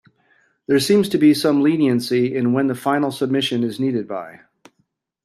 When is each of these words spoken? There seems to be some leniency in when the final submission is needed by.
There 0.65 0.79
seems 0.79 1.07
to 1.09 1.19
be 1.19 1.35
some 1.35 1.61
leniency 1.61 2.35
in 2.35 2.53
when 2.53 2.65
the 2.65 2.73
final 2.73 3.11
submission 3.11 3.63
is 3.63 3.79
needed 3.79 4.07
by. 4.07 4.39